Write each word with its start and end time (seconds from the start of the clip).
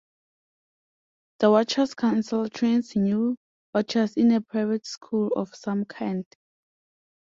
The 1.41 1.51
Watchers' 1.51 1.93
Council 1.93 2.49
trains 2.49 2.95
new 2.95 3.37
Watchers 3.71 4.15
in 4.17 4.31
a 4.31 4.41
private 4.41 4.87
school 4.87 5.27
of 5.35 5.53
some 5.53 5.85
kind. 5.85 6.25